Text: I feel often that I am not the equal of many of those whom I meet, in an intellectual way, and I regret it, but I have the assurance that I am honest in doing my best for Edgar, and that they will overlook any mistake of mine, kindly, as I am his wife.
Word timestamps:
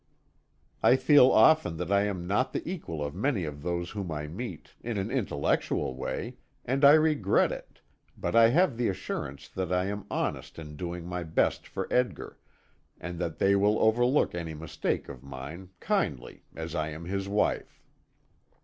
I 0.81 0.95
feel 0.95 1.29
often 1.29 1.77
that 1.77 1.91
I 1.91 2.05
am 2.05 2.25
not 2.25 2.53
the 2.53 2.67
equal 2.67 3.03
of 3.05 3.13
many 3.13 3.43
of 3.43 3.61
those 3.61 3.91
whom 3.91 4.11
I 4.11 4.27
meet, 4.27 4.71
in 4.83 4.97
an 4.97 5.11
intellectual 5.11 5.95
way, 5.95 6.37
and 6.65 6.83
I 6.83 6.93
regret 6.93 7.51
it, 7.51 7.81
but 8.17 8.35
I 8.35 8.49
have 8.49 8.77
the 8.77 8.89
assurance 8.89 9.47
that 9.49 9.71
I 9.71 9.85
am 9.85 10.07
honest 10.09 10.57
in 10.57 10.75
doing 10.75 11.05
my 11.05 11.21
best 11.21 11.67
for 11.67 11.87
Edgar, 11.93 12.39
and 12.99 13.19
that 13.19 13.37
they 13.37 13.55
will 13.55 13.77
overlook 13.79 14.33
any 14.33 14.55
mistake 14.55 15.07
of 15.07 15.21
mine, 15.21 15.69
kindly, 15.79 16.45
as 16.55 16.73
I 16.73 16.89
am 16.89 17.05
his 17.05 17.27
wife. 17.27 17.79